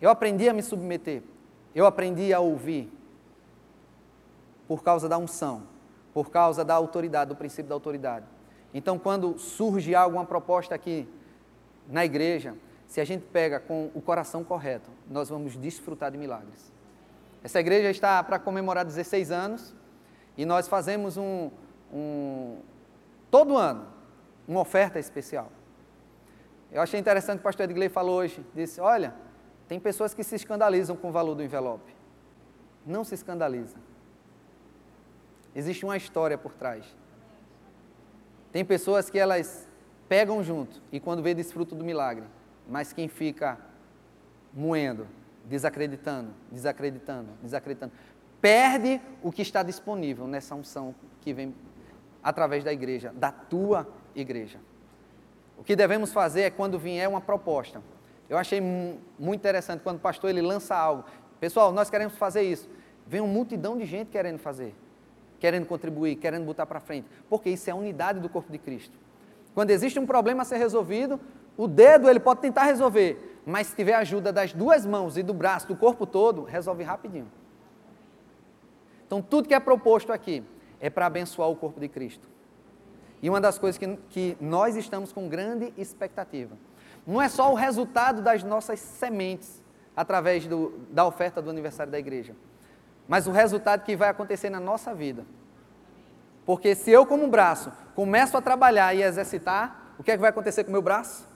[0.01, 1.23] Eu aprendi a me submeter.
[1.75, 2.91] Eu aprendi a ouvir.
[4.67, 5.73] Por causa da unção
[6.13, 8.27] por causa da autoridade, do princípio da autoridade.
[8.75, 11.09] Então, quando surge alguma proposta aqui
[11.89, 12.55] na igreja,
[12.87, 16.73] se a gente pega com o coração correto, nós vamos desfrutar de milagres.
[17.43, 19.75] Essa igreja está para comemorar 16 anos
[20.37, 21.51] e nós fazemos um,
[21.93, 22.59] um
[23.31, 23.87] todo ano
[24.47, 25.51] uma oferta especial.
[26.71, 29.15] Eu achei interessante o pastor Edgley falou hoje, disse, olha,
[29.69, 31.95] tem pessoas que se escandalizam com o valor do envelope.
[32.87, 33.77] Não se escandaliza.
[35.55, 36.85] Existe uma história por trás.
[38.53, 39.67] Tem pessoas que elas
[40.09, 42.25] pegam junto e quando vê desfruto do milagre,
[42.69, 43.59] mas quem fica
[44.53, 45.07] moendo,
[45.47, 47.93] desacreditando, desacreditando, desacreditando,
[48.41, 51.55] perde o que está disponível nessa unção que vem
[52.23, 54.61] através da igreja, da tua igreja.
[55.57, 57.83] O que devemos fazer é quando vier uma proposta.
[58.29, 61.05] Eu achei muito interessante quando o pastor ele lança algo.
[61.41, 62.69] Pessoal, nós queremos fazer isso.
[63.07, 64.75] Vem uma multidão de gente querendo fazer
[65.43, 68.97] querendo contribuir, querendo botar para frente, porque isso é a unidade do corpo de Cristo.
[69.53, 71.19] Quando existe um problema a ser resolvido,
[71.57, 75.35] o dedo ele pode tentar resolver, mas se tiver ajuda das duas mãos e do
[75.35, 77.27] braço, do corpo todo, resolve rapidinho.
[79.05, 80.45] Então, tudo que é proposto aqui
[80.81, 82.29] é para abençoar o corpo de Cristo.
[83.21, 86.57] E uma das coisas que, que nós estamos com grande expectativa
[87.05, 89.61] não é só o resultado das nossas sementes
[89.97, 92.33] através do, da oferta do aniversário da igreja,
[93.09, 95.25] mas o resultado que vai acontecer na nossa vida.
[96.45, 100.21] Porque se eu, como um braço, começo a trabalhar e exercitar, o que é que
[100.21, 101.29] vai acontecer com o meu braço?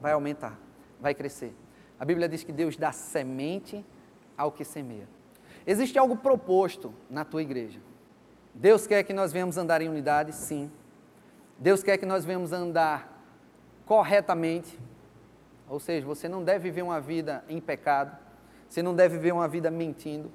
[0.00, 0.58] Vai aumentar,
[1.00, 1.54] vai crescer.
[1.98, 3.84] A Bíblia diz que Deus dá semente
[4.36, 5.08] ao que semeia.
[5.66, 7.80] Existe algo proposto na tua igreja.
[8.54, 10.70] Deus quer que nós venhamos andar em unidade, sim.
[11.58, 13.16] Deus quer que nós venhamos andar
[13.84, 14.78] corretamente.
[15.68, 18.16] Ou seja, você não deve viver uma vida em pecado,
[18.68, 20.30] você não deve viver uma vida mentindo.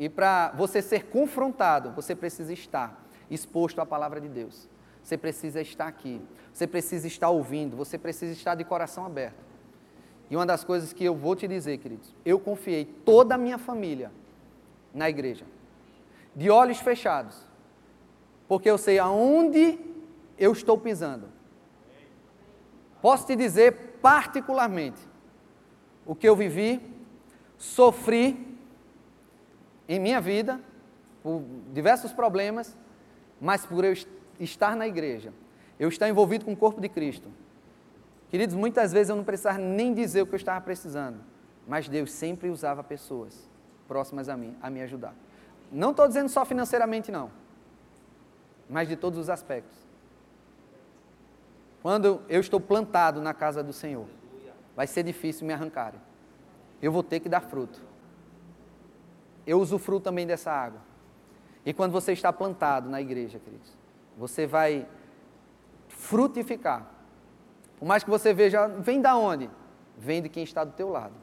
[0.00, 4.66] E para você ser confrontado, você precisa estar exposto à palavra de Deus.
[5.04, 6.22] Você precisa estar aqui.
[6.54, 7.76] Você precisa estar ouvindo.
[7.76, 9.44] Você precisa estar de coração aberto.
[10.30, 13.58] E uma das coisas que eu vou te dizer, queridos, eu confiei toda a minha
[13.58, 14.10] família
[14.94, 15.44] na igreja,
[16.34, 17.36] de olhos fechados,
[18.48, 19.78] porque eu sei aonde
[20.38, 21.28] eu estou pisando.
[23.02, 25.00] Posso te dizer particularmente
[26.06, 26.80] o que eu vivi,
[27.58, 28.49] sofri
[29.90, 30.60] em minha vida,
[31.20, 32.78] por diversos problemas,
[33.40, 33.92] mas por eu
[34.38, 35.32] estar na igreja,
[35.80, 37.28] eu estar envolvido com o corpo de Cristo.
[38.28, 41.18] Queridos, muitas vezes eu não precisava nem dizer o que eu estava precisando,
[41.66, 43.50] mas Deus sempre usava pessoas
[43.88, 45.12] próximas a mim, a me ajudar.
[45.72, 47.28] Não estou dizendo só financeiramente, não,
[48.68, 49.76] mas de todos os aspectos.
[51.82, 54.06] Quando eu estou plantado na casa do Senhor,
[54.76, 56.00] vai ser difícil me arrancarem.
[56.80, 57.89] Eu vou ter que dar fruto.
[59.50, 60.80] Eu uso fruto também dessa água.
[61.66, 63.76] E quando você está plantado na igreja, queridos,
[64.16, 64.86] você vai
[65.88, 66.86] frutificar.
[67.76, 69.50] Por mais que você veja, vem da onde?
[69.98, 71.14] Vem de quem está do teu lado.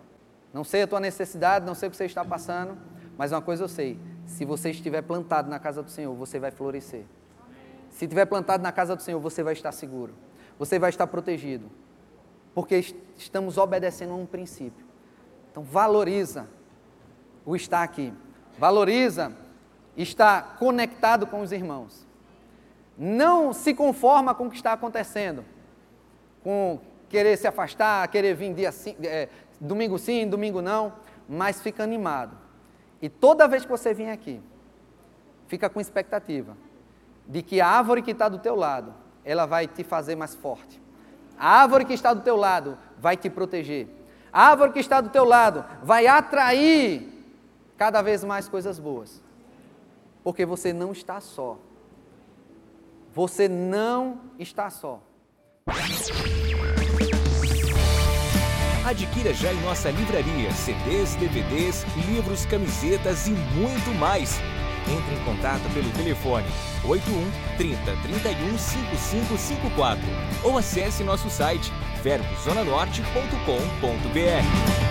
[0.54, 2.78] Não sei a tua necessidade, não sei o que você está passando,
[3.18, 6.52] mas uma coisa eu sei: se você estiver plantado na casa do Senhor, você vai
[6.52, 7.06] florescer.
[7.90, 10.14] Se estiver plantado na casa do Senhor, você vai estar seguro,
[10.60, 11.72] você vai estar protegido,
[12.54, 14.86] porque estamos obedecendo a um princípio.
[15.50, 16.57] Então, valoriza
[17.48, 18.14] o estar aqui,
[18.60, 19.32] valoriza
[19.96, 22.06] estar conectado com os irmãos.
[22.98, 25.46] Não se conforma com o que está acontecendo,
[26.44, 26.78] com
[27.08, 29.30] querer se afastar, querer vir dia sim, é,
[29.62, 30.92] domingo sim, domingo não,
[31.28, 32.38] mas fica animado.
[33.02, 34.42] E toda vez que você vem aqui,
[35.48, 36.58] fica com expectativa
[37.26, 38.94] de que a árvore que está do teu lado,
[39.24, 40.82] ela vai te fazer mais forte.
[41.40, 43.88] A árvore que está do teu lado vai te proteger.
[44.34, 47.17] A árvore que está do teu lado vai atrair
[47.78, 49.22] cada vez mais coisas boas.
[50.24, 51.58] Porque você não está só.
[53.14, 55.02] Você não está só.
[58.86, 64.40] Adquira já em nossa livraria CDs, DVDs, livros, camisetas e muito mais.
[64.88, 66.46] Entre em contato pelo telefone
[66.86, 70.02] 81 30 31 5554
[70.46, 71.70] ou acesse nosso site
[72.02, 74.87] verbozonanorte.com.br.